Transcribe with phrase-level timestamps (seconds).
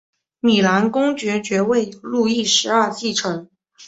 [0.39, 3.47] 米兰公爵爵位由路易十二继承。